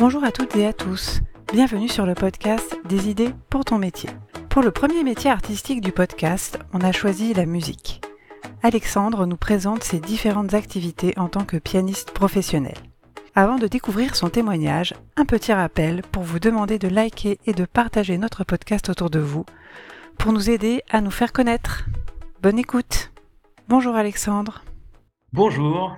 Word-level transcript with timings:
Bonjour 0.00 0.24
à 0.24 0.32
toutes 0.32 0.56
et 0.56 0.66
à 0.66 0.72
tous. 0.72 1.20
Bienvenue 1.52 1.86
sur 1.86 2.06
le 2.06 2.14
podcast 2.14 2.74
Des 2.86 3.10
idées 3.10 3.34
pour 3.50 3.66
ton 3.66 3.76
métier. 3.76 4.08
Pour 4.48 4.62
le 4.62 4.70
premier 4.70 5.04
métier 5.04 5.30
artistique 5.30 5.82
du 5.82 5.92
podcast, 5.92 6.58
on 6.72 6.80
a 6.80 6.90
choisi 6.90 7.34
la 7.34 7.44
musique. 7.44 8.00
Alexandre 8.62 9.26
nous 9.26 9.36
présente 9.36 9.84
ses 9.84 10.00
différentes 10.00 10.54
activités 10.54 11.12
en 11.18 11.28
tant 11.28 11.44
que 11.44 11.58
pianiste 11.58 12.12
professionnel. 12.12 12.78
Avant 13.34 13.56
de 13.56 13.66
découvrir 13.66 14.16
son 14.16 14.30
témoignage, 14.30 14.94
un 15.18 15.26
petit 15.26 15.52
rappel 15.52 16.00
pour 16.10 16.22
vous 16.22 16.38
demander 16.38 16.78
de 16.78 16.88
liker 16.88 17.38
et 17.44 17.52
de 17.52 17.66
partager 17.66 18.16
notre 18.16 18.42
podcast 18.42 18.88
autour 18.88 19.10
de 19.10 19.20
vous 19.20 19.44
pour 20.16 20.32
nous 20.32 20.48
aider 20.48 20.82
à 20.88 21.02
nous 21.02 21.10
faire 21.10 21.34
connaître. 21.34 21.84
Bonne 22.42 22.58
écoute. 22.58 23.12
Bonjour 23.68 23.94
Alexandre. 23.96 24.64
Bonjour. 25.34 25.94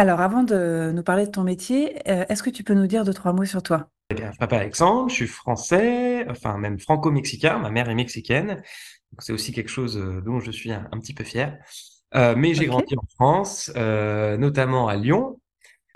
Alors, 0.00 0.22
avant 0.22 0.44
de 0.44 0.92
nous 0.94 1.02
parler 1.02 1.26
de 1.26 1.30
ton 1.30 1.42
métier, 1.42 1.98
euh, 2.08 2.24
est-ce 2.30 2.42
que 2.42 2.48
tu 2.48 2.64
peux 2.64 2.72
nous 2.72 2.86
dire 2.86 3.04
deux, 3.04 3.12
trois 3.12 3.34
mots 3.34 3.44
sur 3.44 3.62
toi? 3.62 3.90
Eh 4.08 4.14
bien, 4.14 4.32
m'appelle 4.40 4.60
Alexandre, 4.60 5.10
je 5.10 5.14
suis 5.14 5.26
français, 5.26 6.26
enfin 6.30 6.56
même 6.56 6.78
franco-mexicain, 6.80 7.58
ma 7.58 7.70
mère 7.70 7.90
est 7.90 7.94
mexicaine, 7.94 8.62
c'est 9.18 9.34
aussi 9.34 9.52
quelque 9.52 9.68
chose 9.68 9.98
euh, 9.98 10.22
dont 10.22 10.40
je 10.40 10.50
suis 10.52 10.72
un, 10.72 10.88
petit 10.92 11.12
peu 11.12 11.22
fier. 11.22 11.58
Euh, 12.14 12.34
mais 12.34 12.54
j'ai 12.54 12.64
grandi 12.64 12.96
en 12.96 13.04
France, 13.14 13.70
notamment 13.76 14.88
à 14.88 14.96
Lyon, 14.96 15.38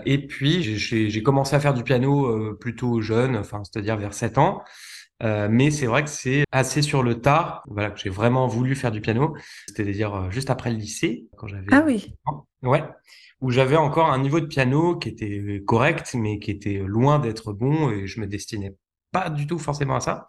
et 0.05 0.27
puis 0.27 0.61
j'ai 0.61 1.23
commencé 1.23 1.55
à 1.55 1.59
faire 1.59 1.73
du 1.73 1.81
piano 1.81 2.53
plutôt 2.57 3.01
jeune, 3.01 3.35
enfin 3.35 3.63
c'est-à-dire 3.63 3.97
vers 3.97 4.13
7 4.13 4.37
ans. 4.37 4.61
Mais 5.21 5.71
c'est 5.71 5.85
vrai 5.85 6.03
que 6.03 6.09
c'est 6.09 6.43
assez 6.51 6.81
sur 6.81 7.03
le 7.03 7.21
tard, 7.21 7.63
voilà, 7.67 7.91
que 7.91 7.99
j'ai 7.99 8.09
vraiment 8.09 8.47
voulu 8.47 8.75
faire 8.75 8.91
du 8.91 9.01
piano. 9.01 9.35
C'est-à-dire 9.67 10.29
juste 10.31 10.49
après 10.49 10.71
le 10.71 10.77
lycée, 10.77 11.27
quand 11.37 11.47
j'avais. 11.47 11.67
Ah 11.71 11.83
oui. 11.85 12.15
Ouais 12.61 12.83
où 13.41 13.51
j'avais 13.51 13.77
encore 13.77 14.09
un 14.11 14.17
niveau 14.17 14.39
de 14.39 14.45
piano 14.45 14.95
qui 14.95 15.09
était 15.09 15.61
correct, 15.65 16.15
mais 16.17 16.39
qui 16.39 16.51
était 16.51 16.81
loin 16.85 17.19
d'être 17.19 17.53
bon, 17.53 17.91
et 17.91 18.07
je 18.07 18.19
me 18.19 18.27
destinais 18.27 18.75
pas 19.11 19.29
du 19.29 19.47
tout 19.47 19.59
forcément 19.59 19.95
à 19.95 19.99
ça, 19.99 20.27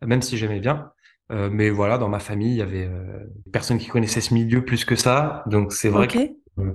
même 0.00 0.22
si 0.22 0.36
j'aimais 0.36 0.60
bien. 0.60 0.90
Euh, 1.30 1.48
mais 1.50 1.70
voilà, 1.70 1.98
dans 1.98 2.08
ma 2.08 2.18
famille, 2.18 2.52
il 2.52 2.58
y 2.58 2.62
avait 2.62 2.86
euh, 2.86 3.24
personne 3.52 3.78
qui 3.78 3.88
connaissait 3.88 4.20
ce 4.20 4.34
milieu 4.34 4.64
plus 4.64 4.84
que 4.84 4.96
ça, 4.96 5.44
donc 5.46 5.72
c'est 5.72 5.88
vrai 5.88 6.08
que 6.08 6.18
euh, 6.58 6.72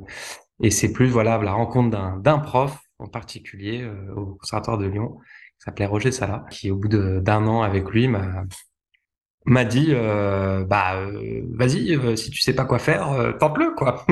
et 0.61 0.72
c'est 0.72 0.91
plus 0.91 1.08
voilà 1.08 1.38
la 1.38 1.53
rencontre 1.53 2.19
d'un 2.19 2.39
prof 2.39 2.80
en 2.97 3.08
particulier 3.08 3.83
euh, 3.83 4.13
au 4.16 4.35
conservatoire 4.35 4.78
de 4.80 4.88
Lyon 4.88 5.17
s'appelait 5.59 5.86
Roger 5.86 6.11
Sala, 6.11 6.45
qui 6.50 6.72
au 6.72 6.77
bout 6.77 6.88
d'un 6.88 7.47
an 7.47 7.61
avec 7.61 7.89
lui 7.89 8.08
m'a 8.08 8.45
m'a 9.47 9.63
dit 9.63 9.88
euh, 9.91 10.66
bah 10.66 10.97
euh, 10.97 11.41
vas-y 11.55 11.95
euh, 11.95 12.17
si 12.17 12.30
tu 12.31 12.41
sais 12.41 12.53
pas 12.53 12.66
quoi 12.66 12.80
faire 12.80 13.33
tente-le 13.39 13.73
quoi. 13.75 14.05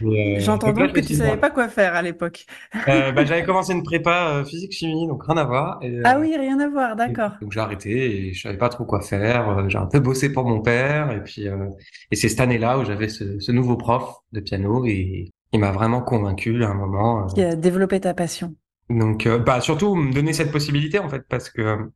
J'entends 0.38 0.72
donc 0.72 0.92
que 0.92 1.00
tu 1.00 1.14
savais 1.14 1.36
pas 1.36 1.50
quoi 1.50 1.68
faire 1.68 1.94
à 1.94 2.00
l'époque. 2.00 2.46
bah, 2.86 3.24
j'avais 3.24 3.44
commencé 3.44 3.74
une 3.74 3.82
prépa 3.82 4.42
physique 4.46 4.72
chimie 4.72 5.06
donc 5.06 5.22
rien 5.26 5.36
à 5.36 5.44
voir. 5.44 5.78
Et, 5.82 6.00
ah 6.04 6.18
oui 6.18 6.34
rien 6.36 6.58
à 6.60 6.68
voir 6.68 6.96
d'accord. 6.96 7.32
Donc 7.42 7.52
j'ai 7.52 7.60
arrêté 7.60 8.28
et 8.28 8.32
je 8.32 8.40
savais 8.40 8.56
pas 8.56 8.70
trop 8.70 8.86
quoi 8.86 9.02
faire. 9.02 9.68
J'ai 9.68 9.78
un 9.78 9.86
peu 9.86 10.00
bossé 10.00 10.32
pour 10.32 10.44
mon 10.44 10.62
père 10.62 11.12
et 11.12 11.22
puis 11.22 11.46
et 12.10 12.16
c'est 12.16 12.30
cette 12.30 12.40
année-là 12.40 12.78
où 12.78 12.84
j'avais 12.84 13.08
ce, 13.08 13.38
ce, 13.38 13.52
nouveau 13.52 13.76
prof 13.76 14.16
de 14.32 14.40
piano 14.40 14.86
et 14.86 15.30
il 15.52 15.60
m'a 15.60 15.72
vraiment 15.72 16.00
convaincu 16.00 16.64
à 16.64 16.70
un 16.70 16.74
moment. 16.74 17.26
Qui 17.26 17.42
a 17.42 17.54
développé 17.54 18.00
ta 18.00 18.14
passion. 18.14 18.54
Donc 18.90 19.26
bah 19.46 19.60
surtout 19.60 19.94
me 19.94 20.12
donner 20.12 20.32
cette 20.32 20.52
possibilité 20.52 20.98
en 20.98 21.08
fait 21.08 21.22
parce 21.28 21.50
que 21.50 21.90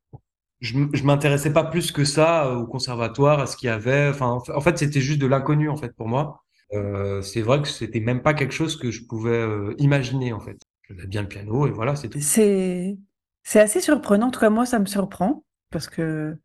je, 0.61 0.75
je 0.93 1.05
m'intéressais 1.05 1.53
pas 1.53 1.65
plus 1.65 1.93
que 1.93 2.05
ça 2.05 2.47
euh, 2.47 2.57
au 2.57 2.67
conservatoire, 2.67 3.41
à 3.41 3.47
ce 3.47 3.57
qu'il 3.57 3.69
y 3.69 3.71
avait. 3.71 4.09
Enfin, 4.09 4.39
en 4.55 4.61
fait, 4.61 4.79
c'était 4.79 5.01
juste 5.01 5.21
de 5.21 5.27
l'inconnu 5.27 5.69
en 5.69 5.77
fait 5.77 5.95
pour 5.95 6.09
moi. 6.09 6.45
Euh, 6.75 7.23
c'est 7.23 7.41
vrai 7.41 7.63
que 7.63 7.69
c'était 7.69 8.01
même 8.01 8.23
pas 8.23 8.35
quelque 8.35 8.53
chose 8.53 8.77
que 8.77 8.91
je 8.91 9.05
pouvais 9.05 9.31
euh, 9.31 9.75
imaginer 9.79 10.33
en 10.33 10.41
fait. 10.41 10.59
J'avais 10.89 11.07
bien 11.07 11.23
le 11.23 11.29
piano 11.29 11.67
et 11.67 11.71
voilà, 11.71 11.97
c'est 11.97 12.09
tout. 12.09 12.19
C'est 12.21 13.61
assez 13.61 13.81
surprenant. 13.81 14.29
En 14.29 14.31
tout 14.31 14.41
cas, 14.41 14.51
moi, 14.51 14.67
ça 14.67 14.79
me 14.79 14.87
surprend 14.87 15.45
parce 15.71 15.89
que, 15.89 16.37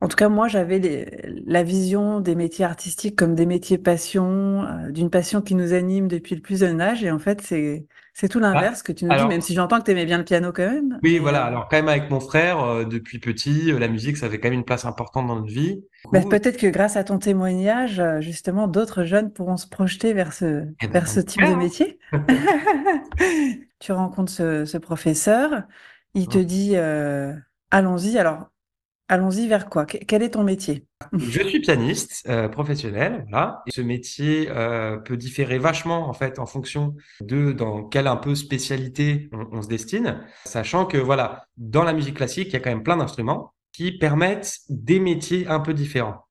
en 0.00 0.08
tout 0.08 0.16
cas, 0.16 0.28
moi, 0.28 0.48
j'avais 0.48 1.24
la 1.46 1.62
vision 1.62 2.20
des 2.20 2.34
métiers 2.34 2.64
artistiques 2.64 3.16
comme 3.16 3.34
des 3.34 3.46
métiers 3.46 3.78
passion, 3.78 4.64
euh, 4.64 4.90
d'une 4.90 5.10
passion 5.10 5.40
qui 5.40 5.54
nous 5.54 5.72
anime 5.72 6.08
depuis 6.08 6.34
le 6.34 6.42
plus 6.42 6.60
jeune 6.60 6.80
âge. 6.80 7.02
Et 7.02 7.10
en 7.10 7.18
fait, 7.18 7.40
c'est 7.42 7.86
c'est 8.18 8.28
tout 8.28 8.38
l'inverse 8.38 8.82
que 8.82 8.92
tu 8.92 9.04
nous 9.04 9.14
dis, 9.14 9.26
même 9.26 9.42
si 9.42 9.52
j'entends 9.52 9.78
que 9.78 9.84
tu 9.84 9.90
aimais 9.90 10.06
bien 10.06 10.16
le 10.16 10.24
piano 10.24 10.50
quand 10.50 10.66
même. 10.66 10.98
Oui, 11.02 11.18
voilà. 11.18 11.44
Euh, 11.44 11.48
Alors 11.48 11.68
quand 11.68 11.76
même 11.76 11.90
avec 11.90 12.08
mon 12.08 12.18
frère, 12.18 12.64
euh, 12.64 12.84
depuis 12.86 13.18
petit, 13.18 13.70
euh, 13.70 13.78
la 13.78 13.88
musique, 13.88 14.16
ça 14.16 14.24
avait 14.24 14.40
quand 14.40 14.48
même 14.48 14.60
une 14.60 14.64
place 14.64 14.86
importante 14.86 15.26
dans 15.26 15.36
notre 15.36 15.52
vie. 15.52 15.84
Bah, 16.12 16.20
peut-être 16.22 16.56
que 16.56 16.66
grâce 16.66 16.96
à 16.96 17.04
ton 17.04 17.18
témoignage, 17.18 18.02
justement, 18.20 18.68
d'autres 18.68 19.04
jeunes 19.04 19.34
pourront 19.34 19.58
se 19.58 19.68
projeter 19.68 20.14
vers 20.14 20.32
ce, 20.32 20.64
eh 20.80 20.86
ben, 20.86 20.92
vers 20.94 21.08
ce 21.08 21.20
type 21.20 21.42
de 21.42 21.56
métier. 21.56 21.98
tu 23.80 23.92
rencontres 23.92 24.32
ce, 24.32 24.64
ce 24.64 24.78
professeur, 24.78 25.64
il 26.14 26.26
te 26.26 26.38
dit, 26.38 26.74
allons-y. 27.70 28.16
Alors, 28.16 28.46
Allons-y 29.08 29.46
vers 29.46 29.68
quoi? 29.68 29.86
Quel 29.86 30.22
est 30.22 30.30
ton 30.30 30.42
métier? 30.42 30.84
Je 31.12 31.46
suis 31.46 31.60
pianiste 31.60 32.24
euh, 32.28 32.48
professionnel, 32.48 33.24
voilà. 33.30 33.62
Et 33.66 33.70
ce 33.70 33.80
métier 33.80 34.48
euh, 34.50 34.96
peut 34.98 35.16
différer 35.16 35.58
vachement 35.58 36.08
en 36.08 36.12
fait 36.12 36.40
en 36.40 36.46
fonction 36.46 36.96
de 37.20 37.52
dans 37.52 37.84
quelle 37.84 38.08
un 38.08 38.16
peu 38.16 38.34
spécialité 38.34 39.30
on, 39.32 39.62
se 39.62 39.68
destine, 39.68 40.24
sachant 40.44 40.86
que 40.86 40.98
voilà, 40.98 41.46
dans 41.56 41.84
la 41.84 41.92
musique 41.92 42.16
classique, 42.16 42.48
il 42.48 42.52
y 42.54 42.56
a 42.56 42.60
quand 42.60 42.70
même 42.70 42.82
plein 42.82 42.96
d'instruments 42.96 43.54
qui 43.72 43.96
permettent 43.96 44.58
des 44.68 44.98
métiers 44.98 45.46
un 45.46 45.60
peu 45.60 45.72
différents. 45.72 46.26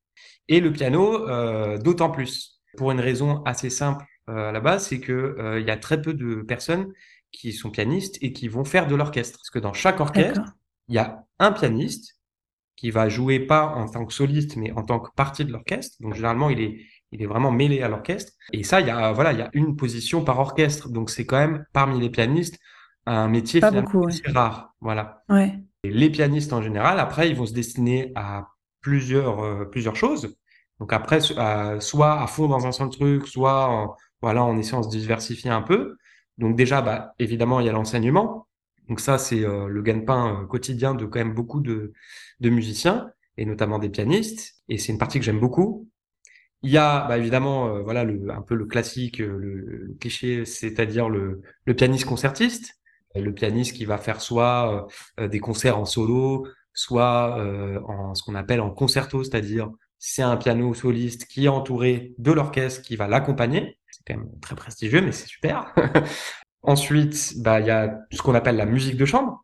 Et 0.49 0.59
le 0.59 0.71
piano, 0.73 1.29
euh, 1.29 1.77
d'autant 1.77 2.09
plus, 2.09 2.61
pour 2.75 2.91
une 2.91 2.99
raison 2.99 3.41
assez 3.43 3.69
simple 3.69 4.03
à 4.27 4.51
la 4.51 4.59
base, 4.59 4.87
c'est 4.87 4.99
que 4.99 5.59
il 5.59 5.67
y 5.67 5.69
a 5.69 5.77
très 5.77 6.01
peu 6.01 6.15
de 6.15 6.41
personnes 6.41 6.91
qui 7.31 7.53
sont 7.53 7.69
pianistes 7.69 8.17
et 8.21 8.33
qui 8.33 8.47
vont 8.47 8.65
faire 8.65 8.87
de 8.87 8.95
l'orchestre. 8.95 9.37
Parce 9.37 9.51
que 9.51 9.59
dans 9.59 9.73
chaque 9.73 9.99
orchestre, 9.99 10.41
il 10.87 10.95
y 10.95 10.97
a 10.97 11.23
un 11.37 11.51
pianiste 11.51 12.15
qui 12.75 12.91
va 12.91 13.09
jouer 13.09 13.39
pas 13.39 13.67
en 13.67 13.87
tant 13.87 14.05
que 14.05 14.13
soliste, 14.13 14.57
mais 14.57 14.71
en 14.71 14.83
tant 14.83 14.99
que 14.99 15.09
partie 15.15 15.45
de 15.45 15.51
l'orchestre. 15.51 15.97
Donc 16.01 16.13
généralement, 16.13 16.49
il 16.49 16.61
est, 16.61 16.79
il 17.11 17.21
est 17.21 17.25
vraiment 17.25 17.51
mêlé 17.51 17.81
à 17.81 17.87
l'orchestre. 17.87 18.33
Et 18.51 18.63
ça, 18.63 18.81
il 18.81 18.87
y 18.87 18.89
a, 18.89 19.11
voilà, 19.13 19.33
il 19.33 19.39
y 19.39 19.41
a 19.41 19.49
une 19.53 19.75
position 19.75 20.23
par 20.23 20.39
orchestre. 20.39 20.89
Donc 20.89 21.09
c'est 21.09 21.25
quand 21.25 21.37
même 21.37 21.65
parmi 21.73 21.99
les 21.99 22.09
pianistes 22.09 22.59
un 23.05 23.27
métier 23.27 23.59
pas 23.59 23.71
beaucoup, 23.71 24.07
rare. 24.25 24.73
Voilà. 24.81 25.23
Ouais. 25.29 25.53
Et 25.83 25.91
les 25.91 26.09
pianistes 26.09 26.53
en 26.53 26.61
général, 26.61 26.99
après, 26.99 27.29
ils 27.29 27.35
vont 27.35 27.45
se 27.45 27.53
destiner 27.53 28.11
à 28.15 28.47
plusieurs, 28.81 29.43
euh, 29.43 29.65
plusieurs 29.65 29.95
choses. 29.95 30.35
Donc 30.79 30.91
après, 30.91 31.21
soit 31.21 32.21
à 32.21 32.27
fond 32.27 32.47
dans 32.47 32.65
un 32.65 32.71
seul 32.71 32.89
truc, 32.89 33.27
soit 33.27 33.69
en, 33.69 33.95
voilà, 34.21 34.43
en 34.43 34.57
essayant 34.57 34.81
de 34.81 34.85
se 34.85 34.89
diversifier 34.89 35.49
un 35.49 35.61
peu. 35.61 35.97
Donc 36.37 36.55
déjà, 36.55 36.81
bah, 36.81 37.13
évidemment, 37.19 37.59
il 37.59 37.65
y 37.65 37.69
a 37.69 37.71
l'enseignement. 37.71 38.47
Donc 38.89 38.99
ça, 38.99 39.17
c'est 39.17 39.43
euh, 39.43 39.67
le 39.67 39.81
gagne-pain 39.81 40.41
euh, 40.41 40.45
quotidien 40.45 40.93
de 40.93 41.05
quand 41.05 41.19
même 41.19 41.33
beaucoup 41.33 41.61
de, 41.61 41.93
musiciens 42.41 43.09
et 43.37 43.45
notamment 43.45 43.79
des 43.79 43.89
pianistes. 43.89 44.55
Et 44.69 44.77
c'est 44.77 44.91
une 44.91 44.97
partie 44.97 45.19
que 45.19 45.25
j'aime 45.25 45.39
beaucoup. 45.39 45.89
Il 46.61 46.71
y 46.71 46.77
a 46.77 47.07
bah, 47.07 47.17
évidemment 47.17 47.67
euh, 47.67 47.81
voilà 47.81 48.01
un 48.01 48.41
peu 48.41 48.55
le 48.55 48.65
classique, 48.65 49.19
le, 49.19 49.37
le 49.37 49.97
cliché, 49.99 50.45
c'est-à-dire 50.45 51.09
le, 51.09 51.41
pianiste 51.75 52.05
concertiste, 52.05 52.73
le 53.15 53.33
pianiste 53.33 53.75
qui 53.75 53.85
va 53.85 53.97
faire 53.97 54.21
soit 54.21 54.87
des 55.19 55.39
concerts 55.39 55.77
en 55.77 55.85
solo, 55.85 56.47
soit 56.73 57.37
en 57.87 58.13
ce 58.13 58.23
qu'on 58.23 58.35
appelle 58.35 58.59
en 58.59 58.71
concerto, 58.71 59.23
c'est-à-dire 59.23 59.71
c'est 59.99 60.21
un 60.21 60.35
piano 60.35 60.73
soliste 60.73 61.25
qui 61.25 61.45
est 61.45 61.49
entouré 61.49 62.13
de 62.17 62.31
l'orchestre 62.31 62.81
qui 62.81 62.97
va 62.97 63.07
l'accompagner. 63.07 63.79
C'est 63.89 64.01
quand 64.05 64.19
même 64.19 64.39
très 64.41 64.55
prestigieux, 64.55 65.01
mais 65.01 65.13
c'est 65.13 65.27
super. 65.27 65.73
Ensuite, 66.67 67.33
bah, 67.37 67.59
il 67.59 67.67
y 67.67 67.71
a 67.71 67.99
ce 68.11 68.21
qu'on 68.21 68.35
appelle 68.35 68.55
la 68.55 68.65
musique 68.65 68.97
de 68.97 69.05
chambre. 69.05 69.43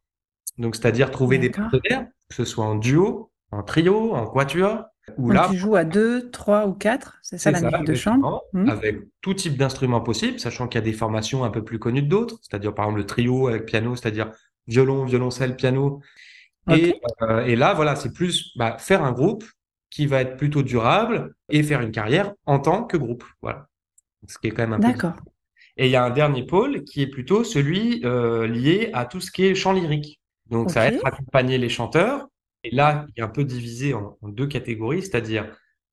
Donc, 0.58 0.76
c'est-à-dire 0.76 1.12
trouver 1.12 1.38
des 1.38 1.50
partenaires, 1.50 2.08
que 2.30 2.36
ce 2.36 2.46
soit 2.46 2.66
en 2.66 2.76
duo, 2.76 3.32
en 3.52 3.64
trio, 3.64 4.14
en 4.14 4.26
quatuor. 4.28 4.86
Ou 5.18 5.32
là, 5.32 5.48
tu 5.50 5.58
joues 5.58 5.76
à 5.76 5.84
deux, 5.84 6.30
trois 6.30 6.68
ou 6.68 6.74
quatre, 6.74 7.18
c'est 7.22 7.38
ça 7.38 7.52
la 7.52 7.62
musique 7.62 7.86
de 7.86 7.96
chambre? 7.96 8.44
Hmm. 8.54 8.70
Avec 8.70 9.00
tout 9.22 9.34
type 9.34 9.58
d'instruments 9.58 10.02
possibles, 10.02 10.40
sachant 10.40 10.68
qu'il 10.68 10.80
y 10.80 10.84
a 10.84 10.86
des 10.86 10.94
formations 10.94 11.44
un 11.44 11.50
peu 11.50 11.64
plus 11.64 11.80
connues 11.80 12.04
que 12.04 12.08
d'autres, 12.08 12.38
c'est-à-dire 12.42 12.74
par 12.74 12.86
exemple 12.86 13.00
le 13.00 13.06
trio 13.06 13.48
avec 13.48 13.66
piano, 13.66 13.96
c'est-à-dire 13.96 14.32
violon, 14.68 15.06
violoncelle, 15.06 15.56
piano. 15.56 16.02
Et, 16.70 17.02
euh, 17.24 17.44
et, 17.46 17.56
là, 17.56 17.74
voilà, 17.74 17.96
c'est 17.96 18.14
plus 18.14 18.56
bah, 18.56 18.78
faire 18.78 19.04
un 19.04 19.12
groupe 19.12 19.44
qui 19.90 20.06
va 20.06 20.22
être 20.22 20.38
plutôt 20.38 20.62
durable 20.62 21.34
et 21.50 21.64
faire 21.64 21.82
une 21.82 21.92
carrière 21.92 22.34
en 22.46 22.60
tant 22.60 22.84
que 22.84 22.98
groupe. 22.98 23.26
Voilà. 23.42 23.68
Ce 24.28 24.38
qui 24.38 24.48
est 24.48 24.52
quand 24.52 24.68
même 24.68 24.82
un 24.82 24.94
peu. 24.94 25.08
Et 25.78 25.86
il 25.86 25.92
y 25.92 25.96
a 25.96 26.04
un 26.04 26.10
dernier 26.10 26.46
pôle 26.46 26.84
qui 26.84 27.02
est 27.02 27.08
plutôt 27.08 27.44
celui 27.44 28.02
euh, 28.06 28.48
lié 28.48 28.90
à 28.94 29.06
tout 29.06 29.22
ce 29.22 29.32
qui 29.32 29.46
est 29.46 29.56
chant 29.56 29.74
lyrique. 29.74 30.20
Donc, 30.50 30.70
ça 30.70 30.82
va 30.82 30.88
être 30.88 31.06
accompagner 31.06 31.58
les 31.58 31.70
chanteurs. 31.70 32.28
Et 32.64 32.72
là, 32.72 33.06
il 33.16 33.22
est 33.22 33.24
un 33.24 33.30
peu 33.30 33.44
divisé 33.44 33.94
en, 33.94 34.18
deux 34.24 34.48
catégories, 34.48 35.02
c'est-à-dire 35.02 35.50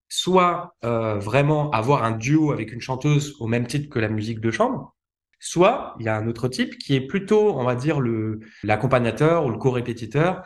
soit 0.08 0.74
euh, 0.84 1.18
vraiment 1.18 1.70
avoir 1.70 2.02
un 2.02 2.12
duo 2.12 2.50
avec 2.52 2.72
une 2.72 2.80
chanteuse 2.80 3.36
au 3.40 3.46
même 3.46 3.66
titre 3.66 3.88
que 3.88 3.98
la 3.98 4.08
musique 4.08 4.40
de 4.40 4.50
chambre, 4.50 4.96
soit 5.38 5.94
il 6.00 6.06
y 6.06 6.08
a 6.08 6.16
un 6.16 6.26
autre 6.26 6.48
type 6.48 6.78
qui 6.78 6.94
est 6.94 7.00
plutôt, 7.00 7.58
on 7.58 7.64
va 7.64 7.74
dire, 7.74 8.00
le 8.00 8.40
l'accompagnateur 8.64 9.46
ou 9.46 9.50
le 9.50 9.58
co-répétiteur, 9.58 10.42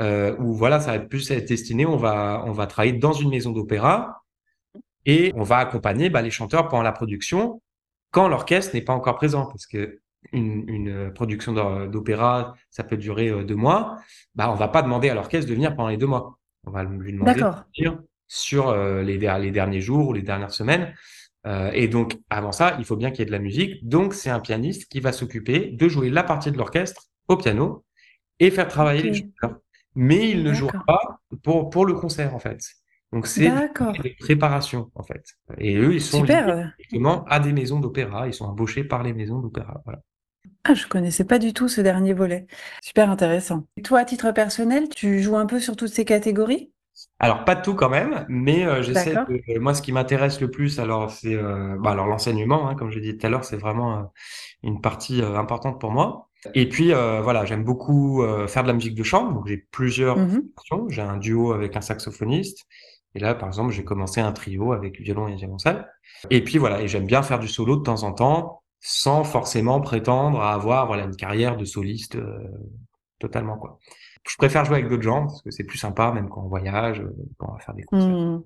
euh, 0.00 0.36
où 0.38 0.54
voilà, 0.54 0.80
ça 0.80 0.92
va 0.92 0.96
être 0.96 1.08
plus 1.08 1.30
être 1.30 1.48
destiné, 1.48 1.86
on 1.86 1.96
va, 1.96 2.44
on 2.46 2.52
va 2.52 2.66
travailler 2.66 2.92
dans 2.92 3.12
une 3.12 3.30
maison 3.30 3.52
d'opéra 3.52 4.22
et 5.06 5.32
on 5.36 5.42
va 5.42 5.58
accompagner 5.58 6.10
bah, 6.10 6.20
les 6.22 6.30
chanteurs 6.30 6.68
pendant 6.68 6.82
la 6.82 6.92
production 6.92 7.62
quand 8.10 8.28
l'orchestre 8.28 8.74
n'est 8.74 8.82
pas 8.82 8.94
encore 8.94 9.16
présent, 9.16 9.46
parce 9.46 9.66
que 9.66 10.00
une, 10.32 10.68
une 10.68 11.12
production 11.12 11.52
d'opéra, 11.86 12.54
ça 12.70 12.82
peut 12.82 12.96
durer 12.96 13.44
deux 13.44 13.54
mois, 13.54 13.98
bah, 14.34 14.50
on 14.50 14.54
va 14.54 14.68
pas 14.68 14.82
demander 14.82 15.08
à 15.08 15.14
l'orchestre 15.14 15.48
de 15.48 15.54
venir 15.54 15.76
pendant 15.76 15.88
les 15.88 15.96
deux 15.96 16.06
mois. 16.06 16.38
On 16.66 16.72
va 16.72 16.82
lui 16.82 17.12
demander 17.12 17.34
de 17.34 17.46
venir 17.76 18.00
sur 18.26 18.74
les, 18.74 19.18
les 19.18 19.50
derniers 19.50 19.80
jours 19.80 20.08
ou 20.08 20.12
les 20.12 20.22
dernières 20.22 20.52
semaines. 20.52 20.94
Euh, 21.46 21.70
et 21.72 21.86
donc, 21.86 22.18
avant 22.28 22.52
ça, 22.52 22.76
il 22.78 22.84
faut 22.84 22.96
bien 22.96 23.10
qu'il 23.10 23.20
y 23.20 23.22
ait 23.22 23.26
de 23.26 23.32
la 23.32 23.38
musique. 23.38 23.86
Donc, 23.88 24.14
c'est 24.14 24.30
un 24.30 24.40
pianiste 24.40 24.90
qui 24.90 25.00
va 25.00 25.12
s'occuper 25.12 25.70
de 25.70 25.88
jouer 25.88 26.10
la 26.10 26.24
partie 26.24 26.50
de 26.50 26.58
l'orchestre 26.58 27.04
au 27.28 27.36
piano 27.36 27.84
et 28.40 28.50
faire 28.50 28.68
travailler 28.68 29.02
les 29.02 29.14
joueurs. 29.14 29.58
Mais 29.94 30.28
il 30.30 30.42
ne 30.42 30.52
joue 30.52 30.68
pas 30.86 31.20
pour, 31.42 31.70
pour 31.70 31.86
le 31.86 31.94
concert, 31.94 32.34
en 32.34 32.38
fait. 32.40 32.60
Donc, 33.12 33.26
c'est 33.26 33.50
des 34.02 34.16
préparations, 34.18 34.90
en 34.94 35.02
fait. 35.02 35.24
Et 35.58 35.76
eux, 35.76 35.94
ils 35.94 36.02
sont 36.02 36.24
justement 36.78 37.24
à 37.24 37.40
des 37.40 37.52
maisons 37.52 37.80
d'opéra. 37.80 38.26
Ils 38.26 38.34
sont 38.34 38.46
embauchés 38.46 38.84
par 38.84 39.02
les 39.02 39.12
maisons 39.12 39.38
d'opéra. 39.38 39.80
Voilà. 39.84 40.00
Ah, 40.64 40.74
je 40.74 40.86
connaissais 40.88 41.24
pas 41.24 41.38
du 41.38 41.52
tout 41.52 41.68
ce 41.68 41.80
dernier 41.80 42.12
volet. 42.12 42.46
Super 42.82 43.08
intéressant. 43.08 43.66
Et 43.76 43.82
toi, 43.82 44.00
à 44.00 44.04
titre 44.04 44.32
personnel, 44.32 44.88
tu 44.88 45.20
joues 45.20 45.36
un 45.36 45.46
peu 45.46 45.60
sur 45.60 45.76
toutes 45.76 45.92
ces 45.92 46.04
catégories? 46.04 46.72
Alors, 47.18 47.44
pas 47.44 47.54
de 47.54 47.62
tout 47.62 47.74
quand 47.74 47.90
même, 47.90 48.24
mais 48.28 48.66
euh, 48.66 48.82
j'essaie 48.82 49.14
de, 49.14 49.58
moi, 49.58 49.74
ce 49.74 49.82
qui 49.82 49.92
m'intéresse 49.92 50.40
le 50.40 50.50
plus, 50.50 50.80
alors, 50.80 51.10
c'est, 51.10 51.34
euh, 51.34 51.76
bah, 51.78 51.90
alors 51.90 52.06
l'enseignement, 52.06 52.68
hein, 52.68 52.74
comme 52.74 52.90
je 52.90 52.98
dit 52.98 53.16
tout 53.16 53.26
à 53.26 53.30
l'heure, 53.30 53.44
c'est 53.44 53.56
vraiment 53.56 53.98
euh, 53.98 54.02
une 54.62 54.80
partie 54.80 55.22
importante 55.22 55.80
pour 55.80 55.92
moi. 55.92 56.30
Et 56.54 56.68
puis, 56.68 56.92
voilà, 56.92 57.44
j'aime 57.44 57.64
beaucoup 57.64 58.22
faire 58.46 58.62
de 58.62 58.68
la 58.68 58.74
musique 58.74 58.94
de 58.94 59.02
chambre. 59.02 59.32
Donc, 59.34 59.48
j'ai 59.48 59.56
plusieurs 59.56 60.16
mmh 60.16 60.42
J'ai 60.90 61.02
un 61.02 61.16
duo 61.16 61.52
avec 61.52 61.76
un 61.76 61.80
saxophoniste. 61.80 62.66
Et 63.16 63.18
là, 63.18 63.34
par 63.34 63.48
exemple, 63.48 63.72
j'ai 63.72 63.82
commencé 63.82 64.20
un 64.20 64.30
trio 64.30 64.72
avec 64.72 65.00
violon 65.00 65.26
et 65.26 65.34
violoncelle. 65.34 65.88
Et 66.30 66.44
puis, 66.44 66.58
voilà, 66.58 66.82
et 66.82 66.88
j'aime 66.88 67.06
bien 67.06 67.22
faire 67.22 67.40
du 67.40 67.48
solo 67.48 67.76
de 67.76 67.82
temps 67.82 68.04
en 68.04 68.12
temps, 68.12 68.62
sans 68.80 69.24
forcément 69.24 69.80
prétendre 69.80 70.40
à 70.40 70.52
avoir, 70.52 70.86
voilà, 70.86 71.04
une 71.04 71.16
carrière 71.16 71.56
de 71.56 71.64
soliste 71.64 72.16
totalement, 73.18 73.56
quoi 73.56 73.80
je 74.28 74.36
préfère 74.36 74.64
jouer 74.64 74.76
avec 74.76 74.88
d'autres 74.88 75.02
gens 75.02 75.26
parce 75.26 75.42
que 75.42 75.50
c'est 75.50 75.64
plus 75.64 75.78
sympa, 75.78 76.10
même 76.12 76.28
quand 76.28 76.42
on 76.42 76.48
voyage, 76.48 77.00
euh, 77.00 77.14
quand 77.38 77.48
on 77.50 77.54
va 77.54 77.58
faire 77.58 77.74
des 77.74 77.84
concerts. 77.84 78.08
Mmh. 78.08 78.42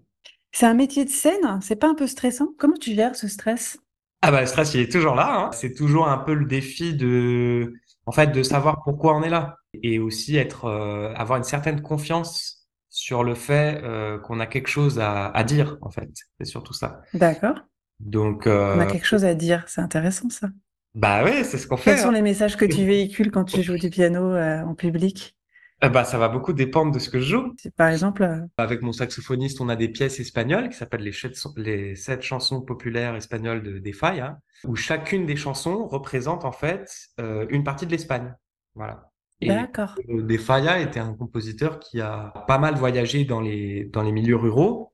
C'est 0.53 0.67
un 0.67 0.75
métier 0.75 1.05
de 1.05 1.11
scène, 1.11 1.61
c'est 1.63 1.77
pas 1.77 1.89
un 1.89 1.95
peu 1.95 2.07
stressant? 2.07 2.49
Comment 2.59 2.77
tu 2.77 2.95
gères 2.95 3.15
ce 3.15 3.29
stress? 3.29 3.79
Ah 4.23 4.31
bah 4.31 4.41
le 4.41 4.47
stress 4.47 4.75
il 4.75 4.81
est 4.81 4.93
toujours 4.93 5.15
là. 5.15 5.33
Hein. 5.33 5.51
C'est 5.53 5.75
toujours 5.75 6.09
un 6.09 6.19
peu 6.19 6.35
le 6.35 6.45
défi 6.45 6.95
de, 6.95 7.73
en 8.07 8.13
fait, 8.13 8.29
de 8.29 8.43
savoir 8.43 8.83
pourquoi 8.85 9.17
on 9.17 9.23
est 9.23 9.31
là 9.31 9.57
et 9.83 9.99
aussi 9.99 10.37
être, 10.37 10.65
euh, 10.65 11.15
avoir 11.15 11.39
une 11.39 11.45
certaine 11.45 11.81
confiance 11.81 12.60
sur 12.91 13.25
le 13.25 13.35
fait 13.35 13.81
euh, 13.83 14.19
qu'on 14.19 14.41
a 14.41 14.47
quelque 14.47 14.69
chose 14.69 14.99
à, 14.99 15.29
à, 15.29 15.45
dire 15.45 15.79
en 15.81 15.91
fait. 15.91 16.11
C'est 16.39 16.47
surtout 16.47 16.75
ça. 16.75 17.01
D'accord. 17.15 17.57
Donc 17.99 18.47
on 18.47 18.81
a 18.81 18.87
quelque 18.87 19.07
chose 19.07 19.25
à 19.25 19.35
dire, 19.35 19.65
c'est 19.67 19.81
intéressant 19.81 20.29
ça. 20.31 20.49
Bah 20.95 21.23
oui, 21.25 21.45
c'est 21.45 21.59
ce 21.59 21.67
qu'on 21.67 21.77
fait. 21.77 21.93
Quels 21.93 22.01
sont 22.01 22.09
hein. 22.09 22.13
les 22.13 22.23
messages 22.23 22.57
que 22.57 22.65
tu 22.65 22.85
véhicules 22.87 23.31
quand 23.31 23.45
tu 23.45 23.63
joues 23.63 23.79
du 23.79 23.91
piano 23.91 24.35
en 24.35 24.75
public? 24.75 25.37
Eh 25.83 25.89
ben, 25.89 26.05
ça 26.05 26.19
va 26.19 26.29
beaucoup 26.29 26.53
dépendre 26.53 26.93
de 26.93 26.99
ce 26.99 27.09
que 27.09 27.21
je 27.21 27.25
joue. 27.25 27.57
Par 27.77 27.89
exemple, 27.89 28.23
euh, 28.23 28.41
avec 28.59 28.83
mon 28.83 28.93
saxophoniste, 28.93 29.63
on 29.63 29.71
a 29.71 29.77
des 29.77 29.89
pièces 29.89 30.21
espagnoles 30.21 30.69
qui 30.69 30.77
s'appellent 30.77 31.03
les, 31.03 31.15
les 31.57 31.97
sept 31.97 32.21
chansons 32.21 32.61
populaires 32.61 33.17
espagnoles 33.17 33.63
de, 33.63 33.79
des 33.79 33.95
hein, 34.03 34.37
où 34.65 34.77
chacune 34.77 35.25
des 35.25 35.37
chansons 35.37 35.87
représente 35.87 36.45
en 36.45 36.53
fait 36.53 36.91
euh, 37.19 37.47
une 37.49 37.65
partie 37.65 37.87
de 37.87 37.93
l'Espagne. 37.93 38.35
Voilà. 38.75 39.10
D'accord. 39.43 39.95
Euh, 40.09 40.23
des 40.23 40.39
Falla 40.39 40.81
était 40.81 41.01
un 41.01 41.15
compositeur 41.15 41.79
qui 41.79 42.01
a 42.01 42.33
pas 42.47 42.59
mal 42.59 42.75
voyagé 42.75 43.25
dans 43.25 43.41
les 43.41 43.85
dans 43.85 44.03
les 44.03 44.13
milieux 44.13 44.37
ruraux 44.37 44.93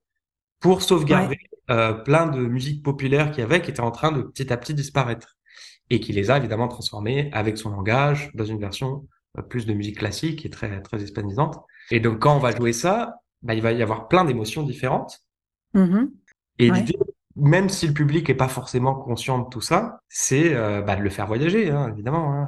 pour 0.60 0.82
sauvegarder 0.82 1.38
plein 2.04 2.26
de 2.26 2.38
musiques 2.38 2.84
populaires 2.84 3.32
qu'il 3.32 3.40
y 3.40 3.43
avait 3.43 3.60
qui 3.60 3.70
étaient 3.70 3.81
en 3.81 3.90
train 3.90 4.12
de 4.12 4.22
petit 4.22 4.52
à 4.52 4.56
petit 4.56 4.72
disparaître 4.72 5.37
et 5.90 5.98
qui 5.98 6.12
les 6.12 6.31
a 6.31 6.37
évidemment 6.37 6.69
transformées 6.69 7.28
avec 7.32 7.58
son 7.58 7.70
langage 7.70 8.31
dans 8.34 8.44
une 8.44 8.60
version 8.60 9.06
plus 9.43 9.66
de 9.66 9.75
musique 9.75 9.98
classique 9.98 10.46
et 10.46 10.50
très, 10.50 10.81
très 10.82 10.98
hispanisante. 10.98 11.58
Et 11.90 12.00
donc, 12.00 12.20
quand 12.20 12.34
on 12.37 12.40
va 12.40 12.54
jouer 12.54 12.72
ça, 12.72 13.20
bah, 13.43 13.54
il 13.54 13.62
va 13.62 13.72
y 13.72 13.82
avoir 13.82 14.08
plein 14.08 14.25
d'émotions 14.25 14.62
différentes. 14.62 15.20
Mm-hmm. 15.75 16.10
Et 16.58 16.70
l'idée, 16.70 16.98
même 17.37 17.69
si 17.69 17.87
le 17.87 17.93
public 17.93 18.28
n'est 18.28 18.34
pas 18.34 18.48
forcément 18.48 18.94
conscient 18.94 19.38
de 19.40 19.48
tout 19.48 19.60
ça, 19.60 20.00
c'est 20.08 20.54
euh, 20.54 20.81
bah, 20.82 20.96
de 20.96 21.02
le 21.02 21.10
faire 21.10 21.26
voyager, 21.26 21.70
hein, 21.70 21.90
évidemment. 21.93 22.32
Hein, 22.32 22.46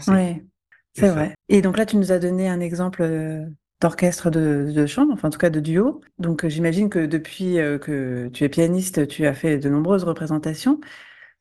c'est 0.98 1.10
vrai. 1.10 1.34
Et 1.48 1.62
donc 1.62 1.76
là, 1.76 1.86
tu 1.86 1.96
nous 1.96 2.12
as 2.12 2.18
donné 2.18 2.48
un 2.48 2.60
exemple 2.60 3.02
euh, 3.02 3.46
d'orchestre 3.80 4.30
de, 4.30 4.72
de, 4.74 4.86
chambre, 4.86 5.12
enfin 5.12 5.28
en 5.28 5.30
tout 5.30 5.38
cas 5.38 5.50
de 5.50 5.60
duo. 5.60 6.00
Donc 6.18 6.44
euh, 6.44 6.48
j'imagine 6.48 6.88
que 6.90 7.06
depuis 7.06 7.54
que 7.54 8.28
tu 8.32 8.44
es 8.44 8.48
pianiste, 8.48 9.06
tu 9.08 9.26
as 9.26 9.34
fait 9.34 9.58
de 9.58 9.68
nombreuses 9.68 10.04
représentations. 10.04 10.80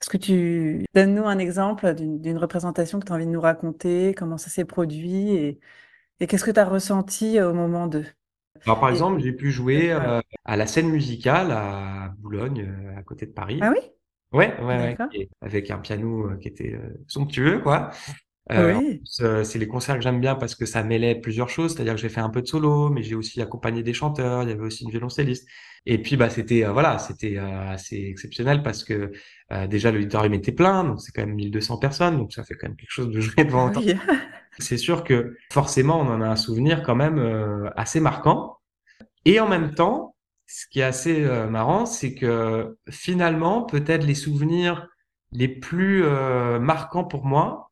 Est-ce 0.02 0.10
que 0.10 0.18
tu 0.18 0.86
donnes-nous 0.94 1.26
un 1.26 1.40
exemple 1.40 1.96
d'une 1.96 2.38
représentation 2.38 3.00
que 3.00 3.06
tu 3.06 3.12
as 3.12 3.16
envie 3.16 3.26
de 3.26 3.32
nous 3.32 3.42
raconter, 3.42 4.14
comment 4.14 4.38
ça 4.38 4.50
s'est 4.50 4.66
produit? 4.66 5.32
Et, 5.32 5.60
qu'est-ce 6.20 6.44
que 6.44 6.52
tu 6.52 6.60
as 6.60 6.66
ressenti 6.66 7.42
au 7.42 7.54
moment 7.54 7.88
de... 7.88 8.04
Alors, 8.66 8.80
par 8.80 8.90
exemple, 8.90 9.20
j'ai 9.22 9.34
pu 9.34 9.52
jouer 9.52 9.92
euh, 9.92 10.22
à 10.46 10.58
la 10.58 10.68
scène 10.68 10.90
musicale 10.90 11.52
à 11.52 12.14
Boulogne, 12.20 12.68
euh, 12.68 12.98
à 12.98 13.04
côté 13.04 13.26
de 13.26 13.32
Paris. 13.32 13.60
Ah 13.62 13.72
oui? 13.72 13.82
Ouais, 14.34 14.60
ouais, 14.62 14.98
ouais, 15.12 15.30
avec 15.42 15.72
un 15.72 15.78
piano 15.78 16.30
euh, 16.30 16.38
qui 16.38 16.48
était 16.48 16.80
somptueux, 17.08 17.60
quoi. 17.60 17.92
Oui. 18.50 19.02
c'est 19.06 19.56
les 19.56 19.68
concerts 19.68 19.96
que 19.96 20.02
j'aime 20.02 20.22
bien 20.22 20.36
parce 20.36 20.56
que 20.56 20.66
ça 20.66 20.84
mêlait 20.84 21.16
plusieurs 21.16 21.50
choses, 21.50 21.74
c'est-à-dire 21.74 21.96
que 21.96 22.00
j'ai 22.00 22.10
fait 22.10 22.22
un 22.22 22.30
peu 22.30 22.42
de 22.42 22.48
solo, 22.48 22.90
mais 22.90 23.04
j'ai 23.04 23.16
aussi 23.16 23.42
accompagné 23.42 23.84
des 23.84 23.94
chanteurs, 23.94 24.44
il 24.44 24.50
y 24.50 24.52
avait 24.52 24.64
aussi 24.64 24.86
une 24.86 24.92
violoncelliste. 24.92 25.48
Et 25.86 26.02
puis 26.02 26.18
bah 26.18 26.30
c'était 26.30 26.64
voilà, 26.64 26.98
c'était 27.00 27.38
assez 27.38 28.08
exceptionnel 28.10 28.64
parce 28.64 28.84
que 28.84 29.12
euh, 29.52 29.68
déjà, 29.68 29.92
l'auditorium 29.92 30.34
était 30.34 30.52
plein, 30.52 30.84
donc 30.84 31.02
c'est 31.02 31.12
quand 31.12 31.26
même 31.26 31.36
1200 31.36 31.78
personnes, 31.78 32.18
donc 32.18 32.34
ça 32.34 32.44
fait 32.44 32.56
quand 32.56 32.68
même 32.68 32.76
quelque 32.76 32.92
chose 32.92 33.10
de 33.10 33.20
jouer 33.22 33.46
devant 33.46 33.68
autant. 33.68 33.82
C'est 34.60 34.78
sûr 34.78 35.04
que 35.04 35.38
forcément, 35.52 36.02
on 36.02 36.08
en 36.08 36.20
a 36.20 36.28
un 36.28 36.36
souvenir 36.36 36.82
quand 36.82 36.96
même 36.96 37.20
euh, 37.20 37.70
assez 37.76 38.00
marquant. 38.00 38.58
Et 39.24 39.40
en 39.40 39.48
même 39.48 39.76
temps, 39.76 40.16
ce 40.48 40.66
qui 40.68 40.80
est 40.80 40.84
assez 40.84 41.24
euh, 41.24 41.48
marrant, 41.48 41.86
c'est 41.86 42.16
que 42.16 42.76
finalement, 42.90 43.62
peut-être 43.64 44.04
les 44.04 44.16
souvenirs 44.16 44.88
les 45.32 45.48
plus 45.48 46.04
marquants 46.60 47.04
pour 47.04 47.26
moi, 47.26 47.67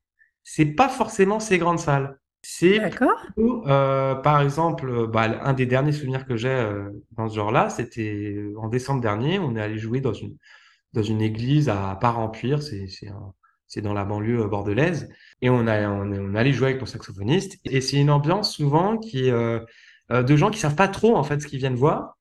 c'est 0.46 0.68
pas 0.68 0.88
forcément 0.88 1.42
ces 1.42 1.58
grandes 1.58 1.80
salles. 1.80 2.18
C'est 2.42 2.80
euh, 3.40 4.16
par 4.16 4.40
exemple, 4.40 5.08
bah, 5.08 5.24
un 5.44 5.54
des 5.54 5.66
derniers 5.66 5.92
souvenirs 5.92 6.26
que 6.26 6.38
j'ai 6.38 6.64
dans 7.12 7.28
ce 7.28 7.36
genre-là, 7.36 7.70
c'était 7.70 8.38
en 8.58 8.70
décembre 8.70 9.02
dernier, 9.02 9.40
on 9.40 9.58
est 9.58 9.62
allé 9.62 9.78
jouer 9.78 10.00
dans 10.00 10.14
une 10.14 10.38
dans 10.94 11.04
une 11.04 11.22
église 11.22 11.70
à 11.70 11.98
Part-en-Puire, 12.00 12.64
c'est 12.64 12.88
c'est 13.68 13.82
dans 13.82 13.94
la 13.94 14.06
banlieue 14.06 14.42
euh, 14.42 14.48
bordelaise, 14.48 15.10
et 15.42 15.50
on 15.50 15.68
a 15.68 15.90
on, 15.90 16.12
on 16.12 16.36
allait 16.36 16.54
jouer 16.54 16.70
avec 16.70 16.80
mon 16.80 16.86
saxophoniste, 16.86 17.60
et 17.66 17.82
c'est 17.82 17.98
une 17.98 18.10
ambiance 18.10 18.54
souvent 18.54 18.98
qui 18.98 19.30
euh, 19.32 19.60
euh, 20.12 20.24
de 20.24 20.36
gens 20.36 20.50
qui 20.52 20.60
savent 20.60 20.76
pas 20.76 20.88
trop 20.88 21.16
en 21.16 21.24
fait 21.24 21.42
ce 21.42 21.48
qu'ils 21.48 21.60
viennent 21.60 21.76
voir, 21.76 22.18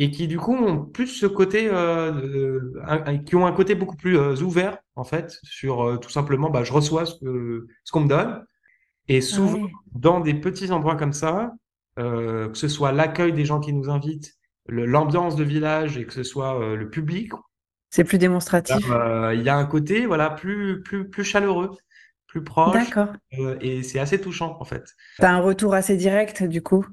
et 0.00 0.10
qui 0.10 0.26
du 0.26 0.38
coup 0.38 0.54
ont 0.54 0.84
plus 0.84 1.06
ce 1.06 1.26
côté, 1.26 1.68
euh, 1.72 2.70
qui 3.24 3.36
ont 3.36 3.46
un 3.46 3.52
côté 3.52 3.74
beaucoup 3.74 3.96
plus 3.96 4.16
ouvert 4.42 4.78
en 4.96 5.04
fait 5.04 5.38
sur 5.44 5.98
tout 6.00 6.10
simplement, 6.10 6.50
bah, 6.50 6.64
je 6.64 6.72
reçois 6.72 7.06
ce 7.06 7.14
que 7.20 7.66
ce 7.84 7.92
qu'on 7.92 8.00
me 8.00 8.08
donne, 8.08 8.44
et 9.08 9.20
souvent 9.20 9.68
dans 9.92 10.20
des 10.20 10.34
petits 10.34 10.72
endroits 10.72 10.96
comme 10.96 11.12
ça, 11.12 11.52
que 11.96 12.50
ce 12.54 12.68
soit 12.68 12.92
l'accueil 12.92 13.32
des 13.32 13.44
gens 13.44 13.60
qui 13.60 13.72
nous 13.72 13.90
invitent, 13.90 14.34
l'ambiance 14.68 15.36
de 15.36 15.44
village 15.44 15.98
et 15.98 16.06
que 16.06 16.12
ce 16.12 16.22
soit 16.22 16.74
le 16.76 16.90
public 16.90 17.32
c'est 17.90 18.04
plus 18.04 18.18
démonstratif. 18.18 18.76
Euh, 18.90 19.34
il 19.34 19.42
y 19.42 19.48
a 19.48 19.56
un 19.56 19.66
côté 19.66 20.06
voilà 20.06 20.30
plus 20.30 20.80
plus 20.82 21.10
plus 21.10 21.24
chaleureux, 21.24 21.70
plus 22.28 22.42
proche. 22.42 22.72
D'accord. 22.72 23.08
Euh, 23.38 23.56
et 23.60 23.82
c'est 23.82 23.98
assez 23.98 24.20
touchant 24.20 24.56
en 24.60 24.64
fait. 24.64 24.94
Tu 25.16 25.24
as 25.24 25.34
un 25.34 25.40
retour 25.40 25.74
assez 25.74 25.96
direct 25.96 26.44
du 26.44 26.62
coup? 26.62 26.86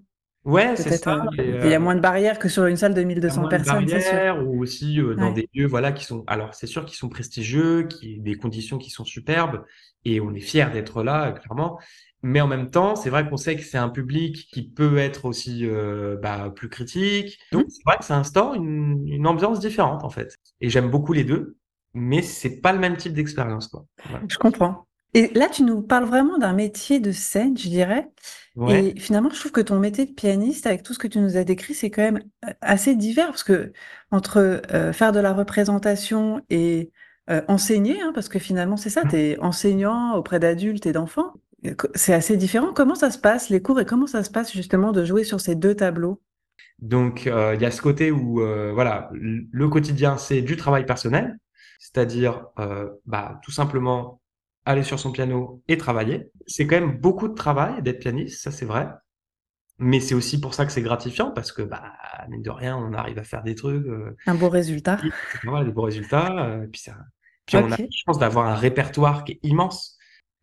Ouais, 0.47 0.75
c'est 0.77 0.95
ça. 0.97 1.25
Euh, 1.39 1.61
il 1.65 1.69
y 1.69 1.73
a 1.73 1.79
moins 1.79 1.95
de 1.95 1.99
barrières 1.99 2.39
que 2.39 2.47
sur 2.47 2.65
une 2.65 2.77
salle 2.77 2.93
de 2.93 3.03
1200 3.03 3.49
personnes, 3.49 3.87
c'est 3.87 3.99
sûr. 4.01 4.47
Ou 4.47 4.61
aussi 4.61 4.97
dans 5.17 5.31
des 5.31 5.49
lieux 5.53 5.67
voilà 5.67 5.91
qui 5.91 6.05
sont 6.05 6.23
alors 6.25 6.55
c'est 6.55 6.67
sûr 6.67 6.85
qu'ils 6.85 6.97
sont 6.97 7.09
prestigieux, 7.09 7.83
qui 7.83 8.19
des 8.19 8.35
conditions 8.35 8.77
qui 8.77 8.89
sont 8.89 9.03
superbes 9.03 9.63
et 10.05 10.21
on 10.21 10.33
est 10.33 10.39
fier 10.39 10.71
d'être 10.71 11.03
là 11.03 11.33
clairement. 11.33 11.79
Mais 12.23 12.41
en 12.41 12.47
même 12.47 12.71
temps, 12.71 12.95
c'est 12.95 13.09
vrai 13.09 13.29
qu'on 13.29 13.37
sait 13.37 13.55
que 13.55 13.61
c'est 13.61 13.77
un 13.77 13.89
public 13.89 14.47
qui 14.51 14.67
peut 14.67 14.97
être 14.97 15.25
aussi 15.25 15.65
euh, 15.65 16.17
bah, 16.17 16.51
plus 16.55 16.67
critique. 16.67 17.39
Donc, 17.51 17.67
mmh. 17.67 17.69
c'est 17.69 17.83
vrai 17.85 17.97
que 17.99 18.05
ça 18.05 18.17
instaure 18.17 18.55
une, 18.55 19.07
une, 19.07 19.27
ambiance 19.27 19.59
différente, 19.59 20.03
en 20.03 20.09
fait. 20.09 20.35
Et 20.59 20.69
j'aime 20.69 20.89
beaucoup 20.89 21.13
les 21.13 21.23
deux, 21.23 21.57
mais 21.93 22.23
c'est 22.23 22.59
pas 22.59 22.73
le 22.73 22.79
même 22.79 22.97
type 22.97 23.13
d'expérience, 23.13 23.67
quoi. 23.67 23.85
Je 24.27 24.37
comprends. 24.37 24.86
Et 25.17 25.31
là, 25.33 25.49
tu 25.49 25.63
nous 25.63 25.81
parles 25.81 26.05
vraiment 26.05 26.37
d'un 26.37 26.53
métier 26.53 26.99
de 26.99 27.11
scène, 27.11 27.57
je 27.57 27.69
dirais. 27.69 28.09
Et 28.69 28.99
finalement, 28.99 29.29
je 29.29 29.39
trouve 29.39 29.51
que 29.51 29.61
ton 29.61 29.77
métier 29.79 30.05
de 30.05 30.13
pianiste, 30.13 30.65
avec 30.65 30.81
tout 30.81 30.93
ce 30.93 30.99
que 30.99 31.07
tu 31.07 31.19
nous 31.19 31.37
as 31.37 31.43
décrit, 31.43 31.75
c'est 31.75 31.91
quand 31.91 32.01
même 32.01 32.23
euh, 32.45 32.53
assez 32.61 32.95
divers, 32.95 33.27
parce 33.27 33.43
que 33.43 33.71
entre 34.09 34.61
euh, 34.73 34.93
faire 34.93 35.11
de 35.11 35.19
la 35.19 35.33
représentation 35.33 36.41
et 36.49 36.91
enseigner, 37.49 38.01
hein, 38.01 38.13
parce 38.15 38.29
que 38.29 38.39
finalement, 38.39 38.77
c'est 38.77 38.89
ça, 38.89 39.03
mmh. 39.03 39.09
tu 39.09 39.15
es 39.17 39.39
enseignant 39.39 40.15
auprès 40.15 40.39
d'adultes 40.39 40.85
et 40.85 40.93
d'enfants, 40.93 41.33
c'est 41.93 42.13
assez 42.13 42.37
différent. 42.37 42.71
Comment 42.73 42.95
ça 42.95 43.11
se 43.11 43.17
passe, 43.17 43.49
les 43.49 43.61
cours, 43.61 43.79
et 43.79 43.85
comment 43.85 44.07
ça 44.07 44.23
se 44.23 44.29
passe 44.29 44.53
justement 44.53 44.91
de 44.91 45.03
jouer 45.03 45.23
sur 45.23 45.41
ces 45.41 45.55
deux 45.55 45.75
tableaux? 45.75 46.21
Donc, 46.79 47.27
euh, 47.27 47.55
il 47.55 47.61
y 47.61 47.65
a 47.65 47.71
ce 47.71 47.81
côté 47.81 48.11
où, 48.11 48.41
euh, 48.41 48.71
voilà, 48.73 49.09
le 49.11 49.67
quotidien, 49.67 50.17
c'est 50.17 50.41
du 50.41 50.57
travail 50.57 50.85
personnel, 50.85 51.37
c'est-à-dire, 51.79 52.45
euh, 52.59 52.89
bah, 53.05 53.39
tout 53.43 53.51
simplement 53.51 54.21
aller 54.67 54.83
sur 54.83 54.99
son 54.99 55.11
piano 55.11 55.63
et 55.67 55.77
travailler. 55.77 56.29
C'est 56.45 56.67
quand 56.67 56.79
même 56.79 56.97
beaucoup 56.97 57.29
de 57.29 57.33
travail 57.33 57.81
d'être 57.81 57.99
pianiste, 57.99 58.43
ça 58.43 58.51
c'est 58.51 58.65
vrai. 58.65 58.89
Mais 59.79 59.99
c'est 59.99 60.13
aussi 60.15 60.41
pour 60.41 60.53
ça 60.53 60.65
que 60.65 60.71
c'est 60.71 60.81
gratifiant 60.81 61.31
parce 61.31 61.51
que, 61.51 61.61
bah, 61.61 61.93
mine 62.29 62.41
de 62.41 62.49
rien, 62.49 62.75
on 62.75 62.93
arrive 62.93 63.17
à 63.17 63.23
faire 63.23 63.43
des 63.43 63.55
trucs. 63.55 63.85
Euh, 63.85 64.15
un 64.25 64.35
beau 64.35 64.49
résultat. 64.49 64.99
Voilà, 65.43 65.65
des 65.65 65.71
beaux 65.71 65.83
résultats. 65.83 66.47
Euh, 66.47 66.67
puis, 66.71 66.81
ça... 66.81 66.95
puis 67.45 67.57
on 67.57 67.71
a 67.71 67.77
la 67.77 67.87
chance 68.05 68.19
d'avoir 68.19 68.47
un 68.47 68.55
répertoire 68.55 69.23
qui 69.23 69.33
est 69.33 69.39
immense. 69.43 69.97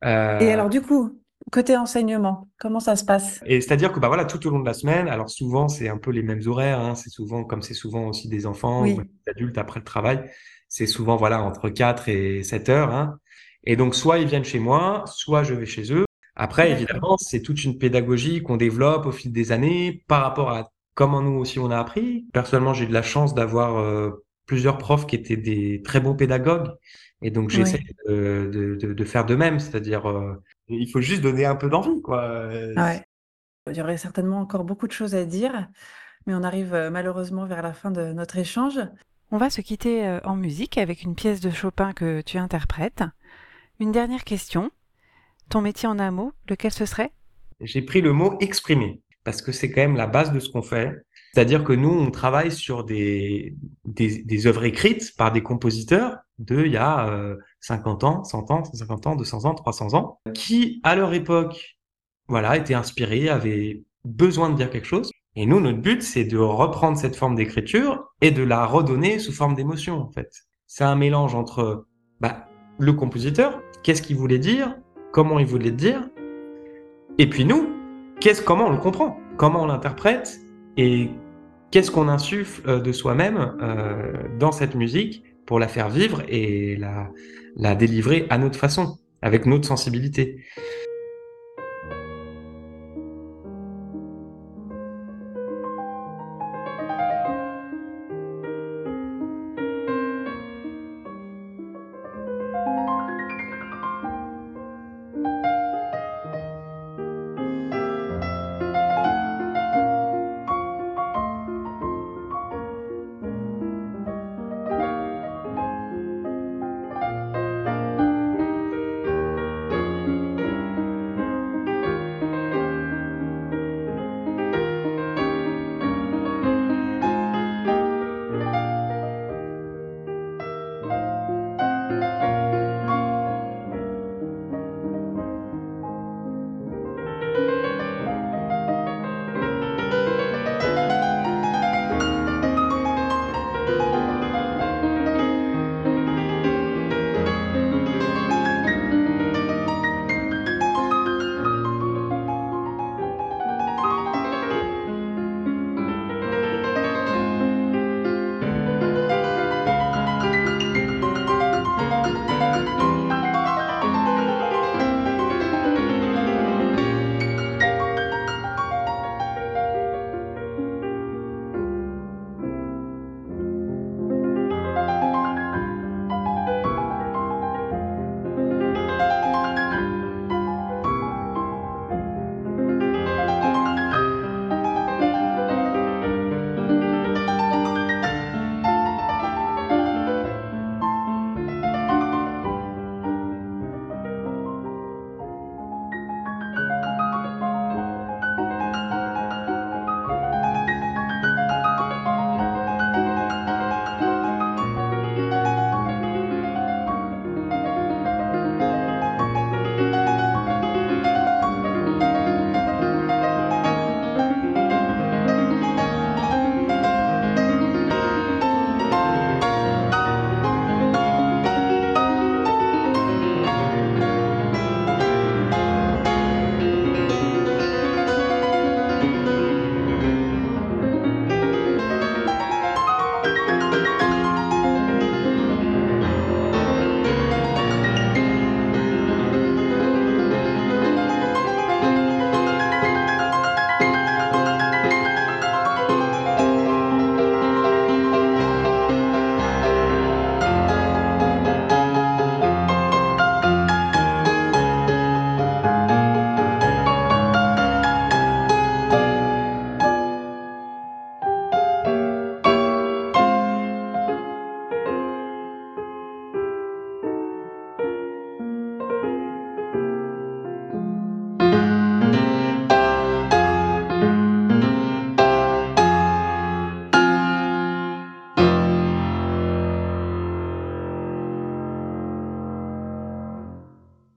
Euh... 0.05 0.39
Et 0.39 0.53
alors, 0.53 0.71
du 0.71 0.81
coup, 0.81 1.21
côté 1.51 1.77
enseignement, 1.77 2.49
comment 2.59 2.81
ça 2.81 2.95
se 2.95 3.05
passe? 3.05 3.43
Et 3.45 3.61
c'est-à-dire 3.61 3.93
que, 3.93 3.99
bah 3.99 4.07
voilà, 4.09 4.25
tout 4.25 4.47
au 4.47 4.51
long 4.51 4.61
de 4.61 4.67
la 4.67 4.75
semaine, 4.75 5.09
alors 5.09 5.29
souvent, 5.29 5.69
c'est 5.69 5.89
un 5.89 5.99
peu 5.99 6.13
les 6.13 6.23
mêmes 6.23 6.43
horaires. 6.47 6.81
Hein, 6.81 6.95
c'est 6.95 7.11
souvent, 7.11 7.43
comme 7.45 7.61
c'est 7.61 7.75
souvent 7.75 8.07
aussi 8.07 8.29
des 8.29 8.47
enfants 8.47 8.87
ou 8.87 9.03
des 9.03 9.31
adultes 9.31 9.59
après 9.59 9.81
le 9.81 9.85
travail, 9.85 10.31
c'est 10.69 10.87
souvent, 10.87 11.17
voilà, 11.17 11.43
entre 11.43 11.69
4 11.69 12.09
et 12.09 12.45
7 12.45 12.69
heures. 12.69 12.95
Hein. 12.95 13.19
Et 13.67 13.77
donc, 13.77 13.95
soit 13.95 14.19
ils 14.19 14.27
viennent 14.27 14.45
chez 14.45 14.59
moi, 14.59 15.05
soit 15.07 15.43
je 15.43 15.55
vais 15.55 15.67
chez 15.67 15.93
eux. 15.93 16.05
Après, 16.37 16.71
évidemment, 16.71 17.17
c'est 17.19 17.41
toute 17.41 17.63
une 17.65 17.79
pédagogie 17.79 18.43
qu'on 18.43 18.57
développe 18.57 19.07
au 19.07 19.13
fil 19.13 19.33
des 19.33 19.53
années 19.53 20.05
par 20.09 20.23
rapport 20.23 20.51
à 20.51 20.71
comment 20.95 21.23
nous 21.23 21.39
aussi 21.39 21.59
on 21.59 21.71
a 21.71 21.79
appris. 21.79 22.27
Personnellement, 22.33 22.75
j'ai 22.75 22.85
eu 22.85 22.89
de 22.89 22.93
la 22.93 23.03
chance 23.03 23.35
d'avoir 23.35 23.79
euh, 23.79 24.25
plusieurs 24.47 24.79
profs 24.79 25.07
qui 25.07 25.17
étaient 25.17 25.37
des 25.37 25.81
très 25.83 26.01
bons 26.01 26.15
pédagogues. 26.15 26.71
Et 27.23 27.31
donc, 27.31 27.51
j'essaie 27.51 27.81
de, 28.07 28.51
de, 28.53 28.93
de, 28.93 29.05
faire 29.05 29.25
de 29.25 29.35
même. 29.35 29.59
C'est-à-dire, 29.61 30.11
euh, 30.11 30.43
il 30.69 30.91
faut 30.91 31.01
juste 31.01 31.23
donner 31.23 31.47
un 31.47 31.57
peu 31.57 31.71
d'envie, 31.71 32.03
quoi. 32.03 32.49
Ouais. 32.49 33.05
Il 33.71 33.77
y 33.77 33.81
aurait 33.81 33.97
certainement 33.97 34.41
encore 34.41 34.65
beaucoup 34.65 34.87
de 34.87 34.93
choses 34.93 35.15
à 35.15 35.25
dire, 35.25 35.69
mais 36.27 36.35
on 36.35 36.43
arrive 36.43 36.75
euh, 36.75 36.91
malheureusement 36.91 37.47
vers 37.47 37.63
la 37.63 37.73
fin 37.73 37.91
de 37.91 38.13
notre 38.13 38.37
échange. 38.37 38.79
On 39.31 39.39
va 39.39 39.49
se 39.49 39.63
quitter 39.63 40.19
en 40.25 40.37
musique 40.37 40.79
avec 40.79 41.03
une 41.03 41.15
pièce 41.15 41.41
de 41.41 41.51
Chopin 41.51 41.93
que 41.93 42.21
tu 42.21 42.37
interprètes. 42.39 43.03
Une 43.81 43.91
dernière 43.91 44.23
question. 44.23 44.71
Ton 45.49 45.61
métier 45.61 45.89
en 45.89 45.99
un 45.99 46.13
mot, 46.13 46.33
lequel 46.49 46.73
ce 46.73 46.87
serait? 46.87 47.13
J'ai 47.61 47.83
pris 47.83 48.01
le 48.01 48.13
mot 48.13 48.37
exprimer 48.41 49.03
parce 49.25 49.43
que 49.43 49.53
c'est 49.53 49.71
quand 49.71 49.81
même 49.81 49.97
la 49.97 50.07
base 50.07 50.33
de 50.33 50.39
ce 50.39 50.49
qu'on 50.49 50.63
fait. 50.63 51.05
C'est-à-dire 51.33 51.65
que 51.65 51.73
nous, 51.73 51.91
on 51.91 52.11
travaille 52.11 52.53
sur 52.53 52.85
des, 52.85 53.57
des, 53.85 54.47
œuvres 54.47 54.65
écrites 54.65 55.17
par 55.17 55.33
des 55.33 55.43
compositeurs 55.43 56.19
de 56.39 56.65
il 56.65 56.73
y 56.73 56.77
a 56.77 57.37
50 57.61 58.05
euh, 58.05 58.07
ans, 58.07 58.25
100 58.25 58.51
ans, 58.53 58.65
150 58.65 59.07
ans, 59.09 59.17
200 59.17 59.45
ans, 59.47 59.55
300 59.55 59.95
ans, 59.95 60.21
qui, 60.35 60.81
à 60.85 60.95
leur 60.95 61.13
époque, 61.15 61.79
voilà, 62.29 62.57
étaient 62.57 62.75
inspirés, 62.75 63.29
avaient 63.29 63.83
besoin 64.05 64.51
de 64.51 64.57
dire 64.57 64.71
quelque 64.71 64.87
chose. 64.87 65.11
Et 65.35 65.47
nous, 65.47 65.59
notre 65.59 65.79
but, 65.79 66.03
c'est 66.03 66.25
de 66.25 66.39
reprendre 66.39 66.97
cette 66.97 67.17
forme 67.17 67.35
d'écriture 67.35 68.05
et 68.21 68.31
de 68.31 68.45
la 68.45 68.67
redonner 68.67 69.19
sous 69.19 69.33
forme 69.33 69.55
d'émotion, 69.57 70.01
en 70.01 70.11
fait. 70.13 70.31
C'est 70.69 70.85
un 70.85 70.95
mélange 70.95 71.35
entre 71.35 71.87
bah, 72.21 72.47
le 72.79 72.93
compositeur, 72.93 73.61
qu'est-ce 73.85 74.03
qu'il 74.03 74.17
voulait 74.17 74.41
dire, 74.41 74.75
comment 75.13 75.39
il 75.39 75.47
voulait 75.47 75.71
dire, 75.71 76.09
et 77.19 77.29
puis 77.29 77.45
nous, 77.45 77.69
qu'est-ce, 78.19 78.43
comment 78.43 78.67
on 78.67 78.73
le 78.73 78.79
comprend, 78.79 79.17
comment 79.37 79.63
on 79.63 79.67
l'interprète, 79.67 80.41
et 80.77 81.11
qu'est-ce 81.71 81.93
qu'on 81.93 82.09
insuffle 82.09 82.69
euh, 82.69 82.81
de 82.81 82.91
soi-même 82.91 83.57
euh, 83.63 84.13
dans 84.41 84.51
cette 84.51 84.75
musique 84.75 85.23
pour 85.47 85.61
la 85.61 85.69
faire 85.69 85.91
vivre 85.91 86.23
et 86.29 86.77
la 87.57 87.75
délivrer 87.77 88.27
à 88.31 88.39
notre 88.39 88.59
façon, 88.59 88.99
avec 89.23 89.47
notre 89.47 89.69
sensibilité. 89.69 90.41